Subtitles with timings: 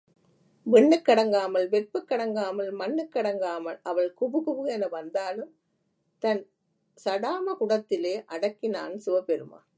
[0.65, 3.79] விண்ணுக் கடங்காமல் வெற்புக் கடங்காமல் மண்ணுக்கடங்காமல்...
[3.83, 5.51] அவள் குபுகுபு என வந்தாலும்
[6.23, 6.41] தன்
[7.05, 9.67] சடாமகுடத்திலே அடக்கினான் சிவபெருமான்.